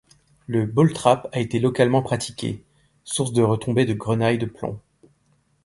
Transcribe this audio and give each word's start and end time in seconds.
Le 0.47 0.65
ball-trap 0.65 1.29
a 1.31 1.39
été 1.39 1.59
localement 1.59 2.01
pratiqué, 2.01 2.63
source 3.03 3.33
de 3.33 3.43
retombées 3.43 3.85
de 3.85 3.93
grenaille 3.93 4.39
de 4.39 4.47
plomb. 4.47 4.79